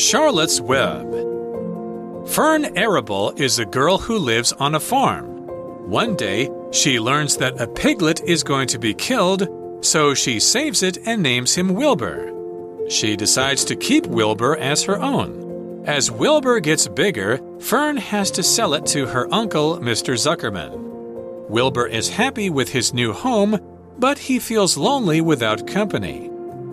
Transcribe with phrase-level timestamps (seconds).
[0.00, 1.12] Charlotte's Web.
[2.26, 5.26] Fern Arable is a girl who lives on a farm.
[5.90, 9.46] One day, she learns that a piglet is going to be killed,
[9.84, 12.32] so she saves it and names him Wilbur.
[12.88, 15.84] She decides to keep Wilbur as her own.
[15.86, 20.14] As Wilbur gets bigger, Fern has to sell it to her uncle, Mr.
[20.14, 21.50] Zuckerman.
[21.50, 23.60] Wilbur is happy with his new home,
[23.98, 26.29] but he feels lonely without company.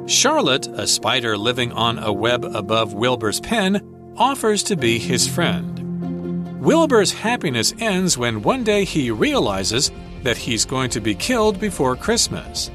[0.08, 3.82] Charlotte, a spider living on a web above Wilbur's pen,
[4.16, 6.62] offers to be his friend.
[6.62, 9.92] Wilbur's happiness ends when one day he realizes
[10.24, 12.72] that he's going to be killed before Christmas.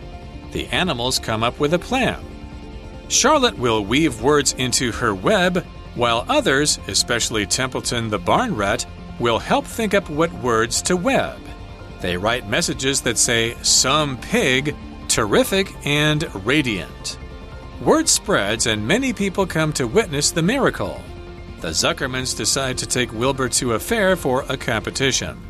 [0.53, 2.23] The animals come up with a plan.
[3.09, 8.85] Charlotte will weave words into her web, while others, especially Templeton the barn rat,
[9.19, 11.41] will help think up what words to web.
[12.03, 14.77] They write messages that say some pig,
[15.09, 17.19] terrific, and radiant.
[17.85, 21.01] Word spreads, and many people come to witness the miracle
[21.63, 25.41] the Zuckermans decide to take Wilbur to a fair for a competition.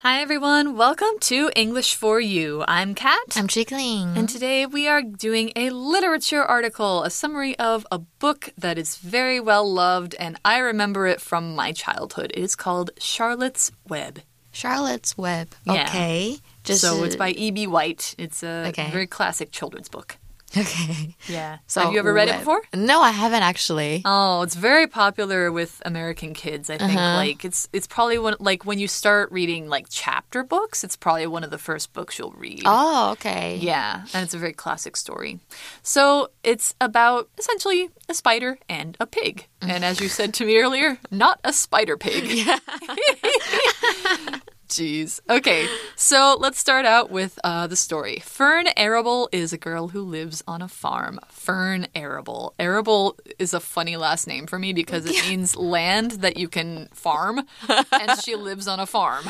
[0.00, 2.64] Hi everyone, welcome to English for You.
[2.66, 3.36] I'm Kat.
[3.36, 4.16] I'm Chickling.
[4.16, 8.96] And today we are doing a literature article, a summary of a book that is
[8.96, 12.32] very well loved, and I remember it from my childhood.
[12.34, 14.22] It is called Charlotte's Web.
[14.50, 15.54] Charlotte's Web.
[15.64, 15.84] Yeah.
[15.84, 16.38] Okay.
[16.74, 17.66] So it's by E.B.
[17.66, 18.14] White.
[18.18, 18.90] It's a Okay.
[18.90, 20.18] very classic children's book.
[20.56, 21.14] Okay.
[21.26, 21.58] Yeah.
[21.66, 22.62] So Have you ever read it before?
[22.74, 24.00] No, I haven't actually.
[24.06, 26.70] Oh, it's very popular with American kids.
[26.70, 27.16] I think Uh-huh.
[27.16, 31.26] like it's it's probably one like when you start reading like chapter books, it's probably
[31.26, 32.62] one of the first books you'll read.
[32.64, 33.58] Oh, okay.
[33.60, 35.38] Yeah, and it's a very classic story.
[35.82, 39.48] So it's about essentially a spider and a pig.
[39.60, 42.24] And as you said to me earlier, not a spider pig.
[44.69, 45.19] Jeez.
[45.29, 48.19] Okay, so let's start out with uh, the story.
[48.25, 51.19] Fern Arable is a girl who lives on a farm.
[51.29, 52.55] Fern Arable.
[52.57, 56.87] Arable is a funny last name for me because it means land that you can
[56.91, 59.25] farm, and she lives on a farm.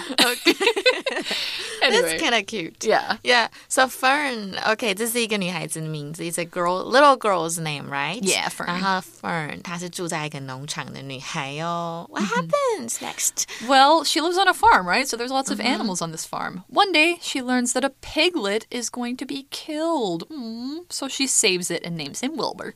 [1.81, 2.85] anyway, That's kind of cute.
[2.85, 3.18] yeah.
[3.24, 3.50] Yeah.
[3.68, 8.22] So Fern, okay, 这是一个女孩子的名字，It's a girl, little girl's name, right?
[8.22, 8.68] Yeah, Fern.
[8.68, 12.07] 然后 Fern 她是住在一个农场的女孩哦。
[12.09, 13.46] What happens next?
[13.68, 15.06] Well, she lives on a farm, right?
[15.06, 16.65] So there's lots of animals on this farm.
[16.69, 20.28] One day, she learns that a piglet is going to be killed.
[20.28, 22.75] Mm, so she saves it and names him Wilbur.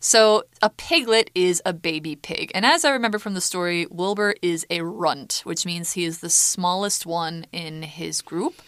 [0.00, 2.52] So a piglet is a baby pig.
[2.54, 6.18] And as I remember from the story, Wilbur is a runt, which means he is
[6.18, 8.60] the smallest one in his group.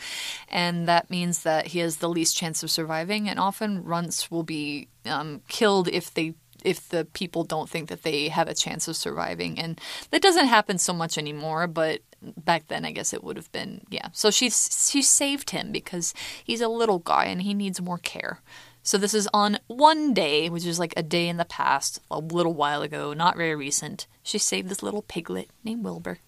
[0.48, 3.28] And that means that he has the least chance of surviving.
[3.28, 6.34] And often runts will be um, killed if they
[6.65, 9.56] if the people don't think that they have a chance of surviving.
[9.56, 12.00] And that doesn't happen so much anymore, but
[12.37, 14.09] back then I guess it would have been yeah.
[14.12, 18.41] So she's she saved him because he's a little guy and he needs more care.
[18.82, 22.20] So this is on one day, which is like a day in the past, a
[22.20, 24.06] little while ago, not very recent.
[24.22, 26.19] She saved this little piglet named Wilbur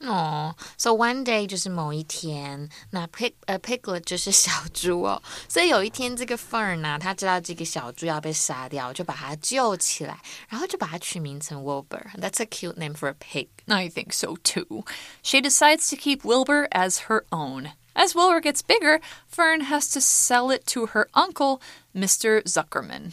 [0.00, 10.18] 哦、s o one day 就是某一天，那 pig 呃 piglet 就是小猪哦，所以有一天这个 Fern 呢、他知道这个小猪要被杀掉，就把它救起来，
[10.48, 13.48] 然后就把它取名成 Wilbur。That's a cute name for a pig.
[13.66, 14.84] I think so too.
[15.22, 17.72] She decides to keep Wilbur as her own.
[17.94, 21.62] As Wilbur gets bigger, Fern has to sell it to her uncle,
[21.94, 22.42] Mr.
[22.42, 23.12] Zuckerman.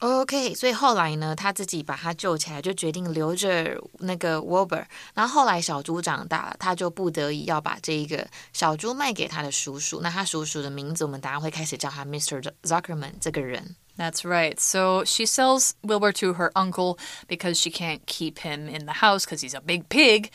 [0.00, 4.84] OK，所以后来呢，他自己把它救起来，就决定留着那个 Wilbur。
[5.14, 10.00] 然后后来小猪长大了，他就不得已要把这一个小猪卖给他的叔叔。
[10.02, 12.42] 那他叔叔的名字，我们等下会开始叫他 Mr.
[12.64, 13.76] Zuckerman 这个人。
[13.96, 14.58] That's right.
[14.58, 16.98] So she sells Wilbur to her uncle
[17.28, 20.30] because she can't keep him in the house because he's a big pig.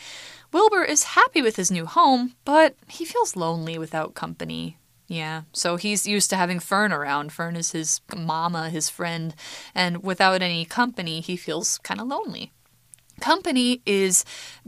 [0.51, 4.77] Wilbur is happy with his new home, but he feels lonely without company.
[5.06, 7.32] Yeah, so he's used to having Fern around.
[7.32, 9.34] Fern is his mama, his friend,
[9.74, 12.52] and without any company, he feels kind of lonely.
[13.24, 14.22] Company is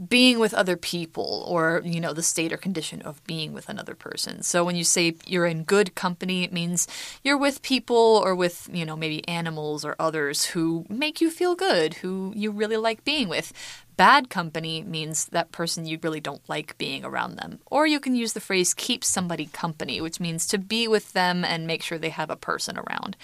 [0.09, 3.93] being with other people or, you know, the state or condition of being with another
[3.93, 4.41] person.
[4.41, 6.87] So when you say you're in good company, it means
[7.23, 7.95] you're with people
[8.25, 12.49] or with, you know, maybe animals or others who make you feel good, who you
[12.49, 13.53] really like being with.
[13.95, 17.59] Bad company means that person you really don't like being around them.
[17.67, 21.45] Or you can use the phrase keep somebody company, which means to be with them
[21.45, 23.17] and make sure they have a person around.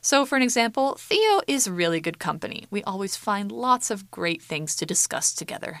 [0.00, 2.66] So, for an example, Theo is really good company.
[2.70, 5.80] We always find lots of great things to discuss together.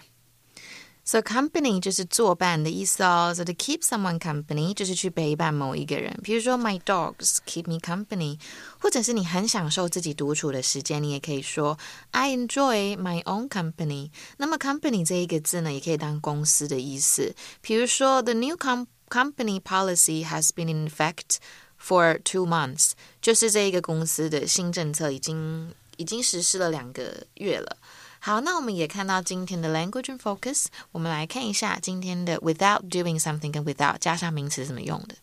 [1.06, 3.34] So company 就是作伴的意思哦。
[3.36, 6.18] So to keep someone company 就是去陪伴某一个人。
[6.22, 8.38] 比如说 My dogs keep me company，
[8.80, 11.78] 或者是你很享受自己独处的时间，你也可以说
[12.12, 14.12] I enjoy my own company。
[14.38, 17.34] 那么 company 这一个字呢，也可以当公司的意思。
[17.60, 21.36] 比如说 The new com company policy has been in effect.
[21.81, 22.91] For two months，
[23.21, 27.77] 就是这一个公司的新政策已经已经实施了两个月了。
[28.19, 35.15] 好，那我们也看到今天的 language and focus，我们来看一下今天的 without doing something 跟 without 加上名词怎么用的。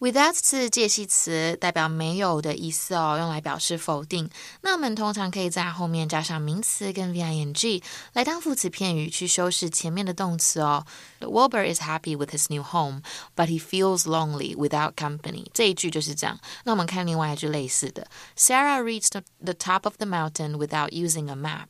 [0.00, 4.30] Without 是介系词，代表没有的意思哦，用来表示否定。
[4.60, 10.86] 那我们通常可以在后面加上名词跟 v-i-n-g 来当副词片语，去修饰前面的动词哦。
[11.18, 13.02] The Wilbur is happy with his new home,
[13.34, 15.46] but he feels lonely without company。
[15.52, 16.38] 这一句就是这样。
[16.64, 18.06] 那我们看另外一句类似的
[18.36, 21.66] ：Sarah reached the top of the mountain without using a map。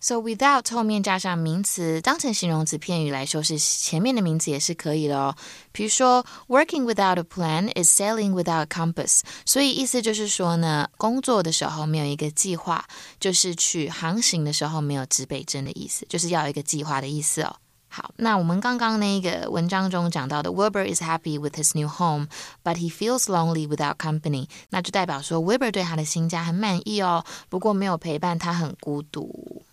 [0.00, 5.34] So without 后面加上名词，当成形容词片语来修饰前面的名词也是可以的哦。
[5.72, 9.22] 比如说，working without a plan is sailing without a compass。
[9.44, 12.84] 所以意思就是说呢，工作的时候没有一个计划，
[13.18, 17.56] 就是去航行的时候没有指北针的意思，就是要有一个计划的意思哦。
[17.88, 22.28] 好，那我们刚刚那个文章中讲到的，Wilbur is happy with his new home,
[22.62, 24.48] but he feels lonely without company。
[24.68, 29.64] 那就代表说，Wilbur 对他的新家很满意哦，不过没有陪伴，他很孤独。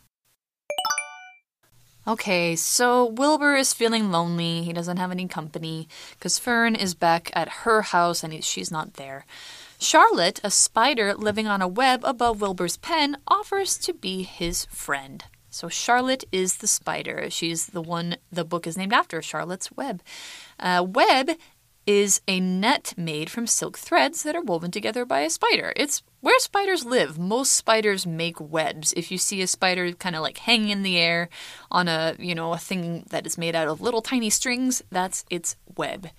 [2.08, 4.62] Okay, so Wilbur is feeling lonely.
[4.62, 8.94] He doesn't have any company because Fern is back at her house and she's not
[8.94, 9.26] there.
[9.78, 15.24] Charlotte, a spider living on a web above Wilbur's pen, offers to be his friend.
[15.50, 17.28] So Charlotte is the spider.
[17.28, 20.02] She's the one the book is named after, Charlotte's Web.
[20.58, 21.32] Uh, web
[21.88, 25.72] is a net made from silk threads that are woven together by a spider.
[25.74, 27.18] It's where spiders live.
[27.18, 28.92] Most spiders make webs.
[28.94, 31.30] If you see a spider kind of like hanging in the air
[31.70, 35.24] on a, you know, a thing that is made out of little tiny strings, that's
[35.30, 36.10] its web.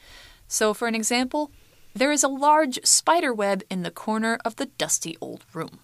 [0.48, 1.52] So for an example,
[1.94, 5.82] there is a large spider web in the corner of the dusty old room.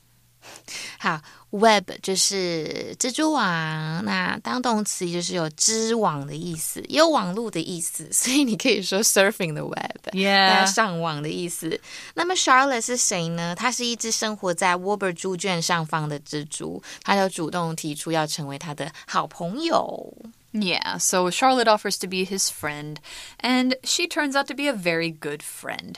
[0.99, 1.21] 好，
[1.51, 11.79] web 就是蜘蛛网，那当动词就是有织网的意思，也有网络的意思，所以你可以说 surfing the web，yeah，上网的意思。
[12.15, 13.55] 那么 Charlotte 是谁呢？
[13.55, 20.15] 她是一只生活在 Wilbur 猪圈上方的蜘蛛，她就主动提出要成为他的好朋友。
[20.53, 22.97] Yeah, so Charlotte offers to be his friend,
[23.41, 25.97] and she turns out to be a very good friend.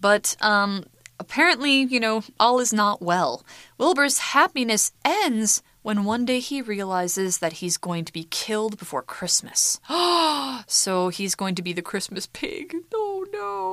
[0.00, 0.84] But um,
[1.19, 3.45] Apparently, you know, all is not well.
[3.77, 9.01] Wilbur's happiness ends when one day he realizes that he's going to be killed before
[9.01, 9.79] Christmas.
[10.67, 12.75] so he's going to be the Christmas pig.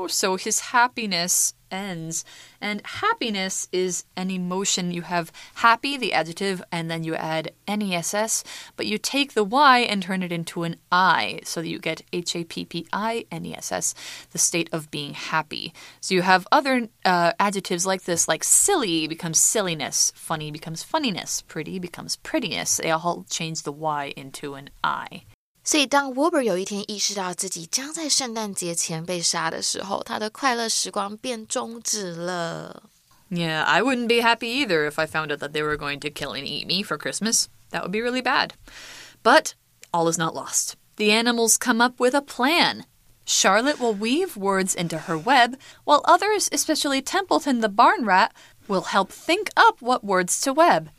[0.08, 2.24] So his happiness ends.
[2.60, 4.90] And happiness is an emotion.
[4.90, 8.44] You have happy, the adjective, and then you add NESS,
[8.76, 12.02] but you take the Y and turn it into an I so that you get
[12.12, 13.94] H A P P I N E S S,
[14.32, 15.72] the state of being happy.
[16.00, 21.42] So you have other uh, adjectives like this, like silly becomes silliness, funny becomes funniness,
[21.42, 22.78] pretty becomes prettiness.
[22.78, 25.22] They all change the Y into an I.
[25.63, 32.83] 所以，当 Wilbur 有一天意识到自己将在圣诞节前被杀的时候，他的快乐时光便终止了。
[33.31, 36.35] Yeah, I wouldn't be happy either if I found out that they were going to kill
[36.35, 37.47] and eat me for Christmas.
[37.71, 38.51] That would be really bad.
[39.23, 39.55] But
[39.91, 40.75] all is not lost.
[40.97, 42.85] The animals come up with a plan.
[43.25, 48.31] Charlotte will weave words into her web, while others, especially Templeton the barn rat,
[48.67, 50.91] will help think up what words to web.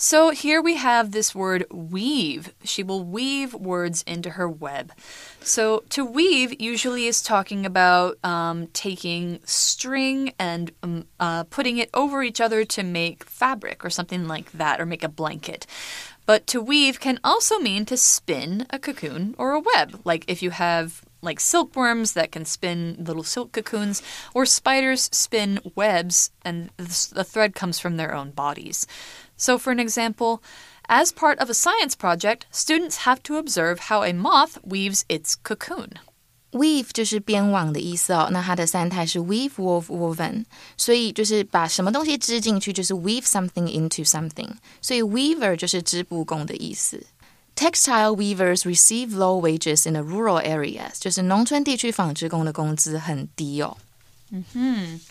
[0.00, 2.54] So here we have this word weave.
[2.62, 4.92] She will weave words into her web.
[5.40, 11.90] So to weave usually is talking about um, taking string and um, uh, putting it
[11.94, 15.66] over each other to make fabric or something like that, or make a blanket.
[16.26, 20.00] But to weave can also mean to spin a cocoon or a web.
[20.04, 24.00] Like if you have like silkworms that can spin little silk cocoons,
[24.32, 28.86] or spiders spin webs, and the thread comes from their own bodies.
[29.37, 30.39] So, for an example,
[30.87, 35.35] as part of a science project, students have to observe how a moth weaves its
[35.35, 35.99] cocoon.
[36.51, 40.45] Weave 就是编网的意思哦，那它的三态是 weave, wove, woven，
[40.77, 44.51] 所以就是把什么东西织进去，就是 weave something into something。
[44.79, 47.07] 所以 weaver 就是织布工的意思。
[47.55, 53.77] Textile weavers receive low wages in the rural areas，就是农村地区纺织工的工资很低哦。
[54.29, 55.01] 嗯哼。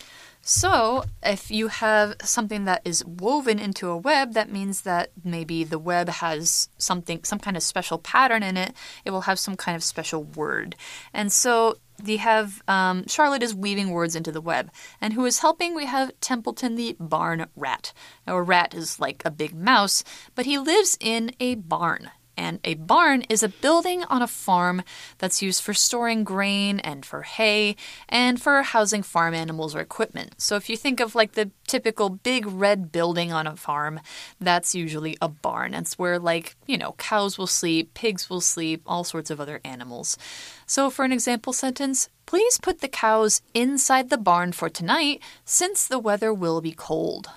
[0.50, 5.62] So, if you have something that is woven into a web, that means that maybe
[5.62, 8.72] the web has something, some kind of special pattern in it.
[9.04, 10.74] It will have some kind of special word.
[11.12, 14.70] And so, we have um, Charlotte is weaving words into the web.
[15.02, 15.74] And who is helping?
[15.74, 17.92] We have Templeton the barn rat.
[18.26, 20.02] Now, a rat is like a big mouse,
[20.34, 22.10] but he lives in a barn.
[22.38, 24.82] And a barn is a building on a farm
[25.18, 27.74] that's used for storing grain and for hay
[28.08, 30.40] and for housing farm animals or equipment.
[30.40, 34.00] So if you think of like the typical big red building on a farm,
[34.40, 35.72] that's usually a barn.
[35.72, 39.60] That's where, like, you know, cows will sleep, pigs will sleep, all sorts of other
[39.64, 40.16] animals.
[40.64, 45.88] So for an example sentence, please put the cows inside the barn for tonight since
[45.88, 47.30] the weather will be cold.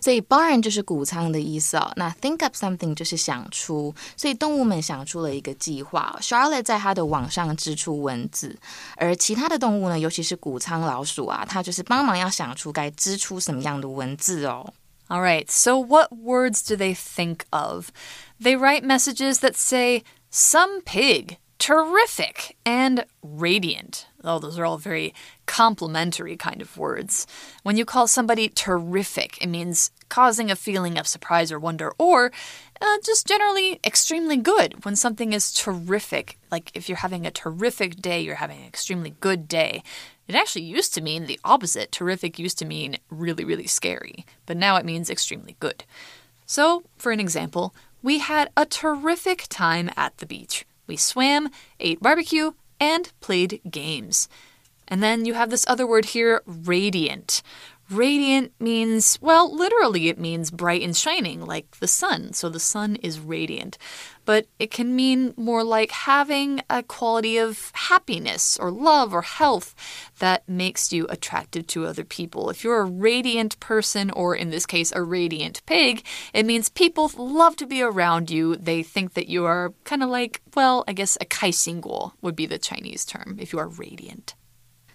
[0.00, 1.92] 所以 barn 就是谷仓的意思哦。
[1.96, 6.18] 那 think up something 就是想出，所以动物们想出了一个计划。
[6.20, 8.58] Charlotte 在它的网上织出文字，
[8.96, 14.72] 而其他的动物呢，尤其是谷仓老鼠啊，它就是帮忙要想出该织出什么样的文字哦。
[15.08, 17.90] All right, so what words do they think of?
[18.40, 24.02] They write messages that say, some pig, terrific, and radiant.
[24.23, 25.13] Oh, those are all very
[25.45, 27.27] complimentary kind of words.
[27.63, 32.31] When you call somebody terrific, it means causing a feeling of surprise or wonder, or
[32.81, 34.85] uh, just generally extremely good.
[34.85, 39.15] When something is terrific, like if you're having a terrific day, you're having an extremely
[39.19, 39.83] good day.
[40.27, 41.91] It actually used to mean the opposite.
[41.91, 45.83] Terrific used to mean really, really scary, but now it means extremely good.
[46.45, 50.65] So, for an example, we had a terrific time at the beach.
[50.87, 51.49] We swam,
[51.79, 52.51] ate barbecue,
[52.83, 54.27] and played games.
[54.89, 57.41] And then you have this other word here, radiant.
[57.89, 62.33] Radiant means, well, literally, it means bright and shining, like the sun.
[62.33, 63.77] So the sun is radiant
[64.25, 69.75] but it can mean more like having a quality of happiness or love or health
[70.19, 72.49] that makes you attractive to other people.
[72.49, 77.11] If you're a radiant person, or in this case, a radiant pig, it means people
[77.17, 78.55] love to be around you.
[78.55, 82.45] They think that you are kind of like, well, I guess a kaisingguo would be
[82.45, 84.35] the Chinese term if you are radiant.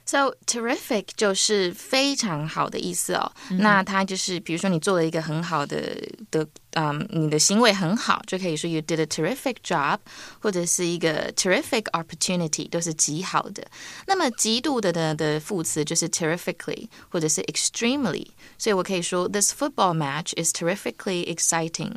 [0.08, 3.30] So terrific 就是非常好的意思哦。
[3.50, 6.00] 嗯、那它就是比如说你做了一个很好的
[6.30, 9.98] 的，嗯，你的行为很好，就可以说 you did a terrific job，
[10.40, 13.62] 或者是一个 terrific opportunity，都是极好的。
[14.06, 21.92] 那么极度的的的副词就是 terrifically 或者是 extremely，所以我可以说 this football match is terrifically exciting。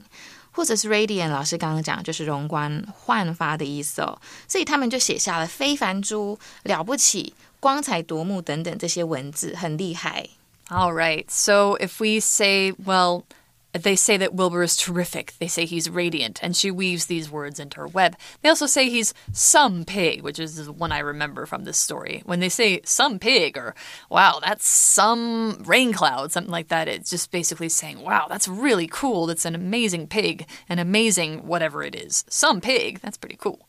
[0.53, 10.28] 或者是 radiant，老师刚刚讲就是容光焕发的意思哦，所以他们就写下了非凡猪、了不起、光彩夺目等等这些文字，很厉害。
[10.68, 11.24] All right.
[11.30, 13.24] So if we say, well,
[13.72, 15.34] they say that Wilbur is terrific.
[15.38, 18.16] They say he's radiant, and she weaves these words into her web.
[18.40, 22.22] They also say he's some pig, which is the one I remember from this story.
[22.24, 23.74] When they say some pig or
[24.08, 28.86] wow, that's some rain cloud, something like that, it's just basically saying, wow, that's really
[28.86, 29.26] cool.
[29.26, 32.24] That's an amazing pig, an amazing whatever it is.
[32.30, 33.68] Some pig, that's pretty cool.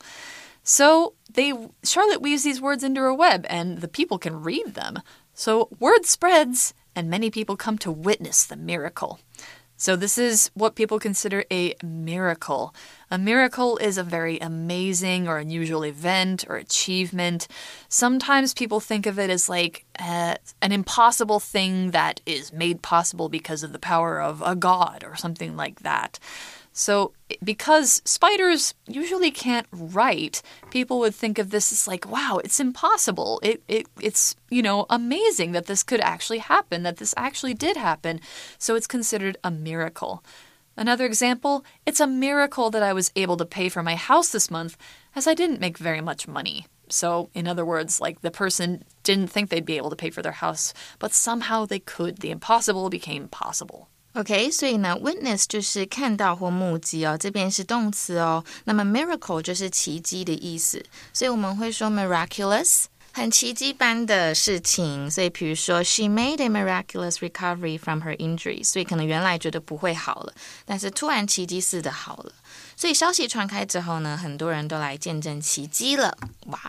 [0.62, 1.52] So they
[1.82, 5.00] Charlotte weaves these words into her web, and the people can read them.
[5.34, 9.18] So word spreads, and many people come to witness the miracle.
[9.82, 12.72] So, this is what people consider a miracle.
[13.10, 17.48] A miracle is a very amazing or unusual event or achievement.
[17.88, 23.28] Sometimes people think of it as like uh, an impossible thing that is made possible
[23.28, 26.20] because of the power of a god or something like that.
[26.72, 27.12] So,
[27.44, 33.40] because spiders usually can't write, people would think of this as like, wow, it's impossible.
[33.42, 37.76] It, it, it's, you know, amazing that this could actually happen, that this actually did
[37.76, 38.20] happen.
[38.58, 40.24] So, it's considered a miracle.
[40.76, 44.50] Another example, it's a miracle that I was able to pay for my house this
[44.50, 44.78] month,
[45.14, 46.66] as I didn't make very much money.
[46.88, 50.22] So, in other words, like the person didn't think they'd be able to pay for
[50.22, 52.18] their house, but somehow they could.
[52.18, 53.88] The impossible became possible.
[54.14, 58.44] OK，所以呢，witness 就是看到或目击哦，这边是动词哦。
[58.64, 65.10] 那么 miracle 就是奇迹的意思，所以我们会说 miraculous，很奇迹般的事情。
[65.10, 70.34] 所以比如说，she made a miraculous recovery from her injury，所以可能原来觉得不会好了，
[70.66, 72.32] 但是突然奇迹似的好了。
[72.76, 76.60] 所以消息传开之后呢，很多人都来见证奇迹了，哇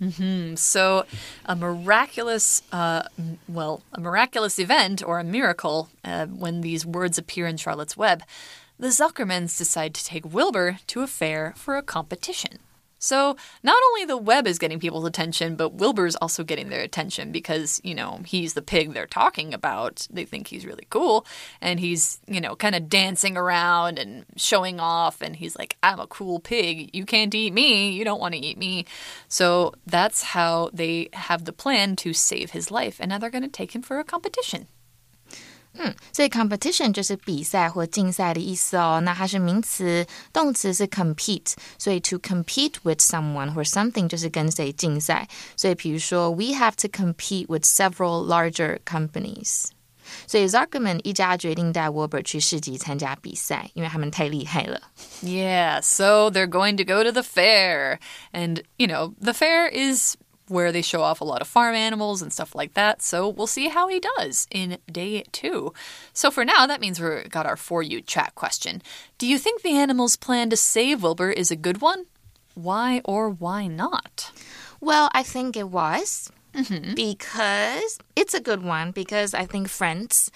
[0.00, 0.58] ！Mm -hmm.
[0.58, 1.04] So,
[1.44, 3.02] a miraculous, uh,
[3.48, 8.22] well, a miraculous event or a miracle uh, when these words appear in Charlotte's Web,
[8.80, 12.58] the Zuckermans decide to take Wilbur to a fair for a competition.
[12.98, 17.30] So, not only the web is getting people's attention, but Wilbur's also getting their attention
[17.30, 20.06] because, you know, he's the pig they're talking about.
[20.10, 21.24] They think he's really cool.
[21.60, 25.20] And he's, you know, kind of dancing around and showing off.
[25.20, 26.90] And he's like, I'm a cool pig.
[26.92, 27.90] You can't eat me.
[27.90, 28.84] You don't want to eat me.
[29.28, 32.96] So, that's how they have the plan to save his life.
[32.98, 34.66] And now they're going to take him for a competition.
[35.75, 39.01] 嗯，所以 competition 就是比赛或竞赛的意思哦。
[39.03, 45.27] 那它是名词，动词是 compete，所以 to compete with someone or something 就是跟谁竞赛。
[45.55, 49.65] 所以比如说，we have to compete with several larger companies。
[50.27, 54.79] 所以 Zuckerman 一家决定带 Wilbur 去市集参加比赛，因为他们太厉害了。
[55.23, 57.99] Yeah, so they're going to go to the fair.
[58.31, 60.17] And, you know, the fair is
[60.48, 63.02] where they show off a lot of farm animals and stuff like that.
[63.02, 65.72] So we'll see how he does in day two.
[66.12, 68.82] So for now, that means we've got our For You chat question.
[69.18, 72.06] Do you think the animal's plan to save Wilbur is a good one?
[72.54, 74.32] Why or why not?
[74.80, 76.94] Well, I think it was mm-hmm.
[76.94, 80.30] because it's a good one because I think friends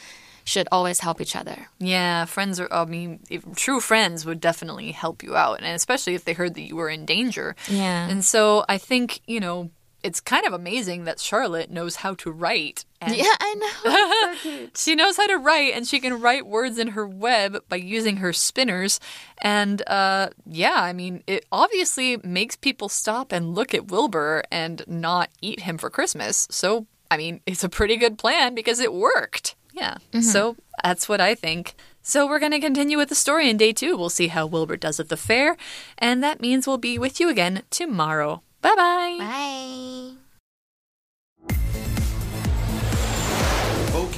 [0.45, 1.69] should always help each other.
[1.78, 6.14] Yeah, friends are, I mean, if, true friends would definitely help you out, and especially
[6.14, 7.54] if they heard that you were in danger.
[7.69, 8.09] Yeah.
[8.09, 9.71] And so I think, you know,
[10.02, 12.85] it's kind of amazing that Charlotte knows how to write.
[13.00, 14.35] And Yeah, I know.
[14.42, 14.68] so.
[14.75, 18.16] She knows how to write, and she can write words in her web by using
[18.18, 18.99] her spinners.
[19.42, 24.82] And uh, yeah, I mean, it obviously makes people stop and look at Wilbur and
[24.87, 26.47] not eat him for Christmas.
[26.50, 29.54] So, I mean, it's a pretty good plan because it worked.
[29.73, 29.97] Yeah.
[30.21, 31.75] So that's what I think.
[32.02, 33.97] So we're going to continue with the story in day two.
[33.97, 35.56] We'll see how Wilbur does at the fair.
[35.99, 38.42] And that means we'll be with you again tomorrow.
[38.61, 39.16] Bye bye.
[39.18, 39.91] Bye.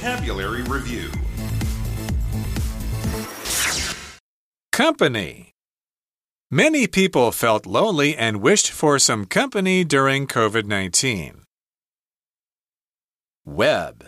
[0.05, 1.09] Vocabulary Review
[4.71, 5.49] Company.
[6.51, 11.41] Many people felt lonely and wished for some company during COVID 19.
[13.45, 14.05] Web.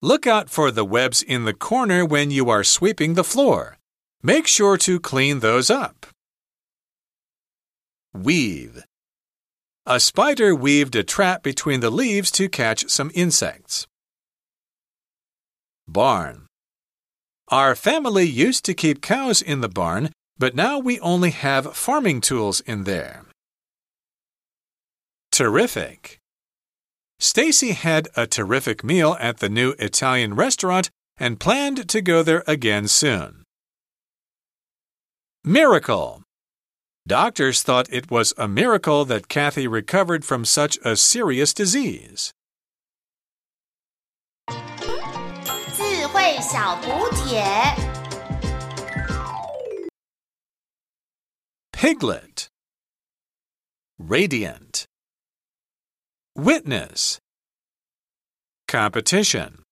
[0.00, 3.78] Look out for the webs in the corner when you are sweeping the floor.
[4.22, 6.06] Make sure to clean those up.
[8.12, 8.84] Weave.
[9.86, 13.88] A spider weaved a trap between the leaves to catch some insects.
[15.86, 16.46] Barn.
[17.48, 22.20] Our family used to keep cows in the barn, but now we only have farming
[22.20, 23.24] tools in there.
[25.30, 26.18] Terrific.
[27.18, 32.42] Stacy had a terrific meal at the new Italian restaurant and planned to go there
[32.46, 33.44] again soon.
[35.44, 36.22] Miracle.
[37.06, 42.32] Doctors thought it was a miracle that Kathy recovered from such a serious disease.
[46.23, 47.43] 智慧小补帖。
[51.73, 52.47] Piglet.
[53.99, 54.85] Radiant.
[56.37, 57.19] Witness.
[58.69, 59.62] Competition.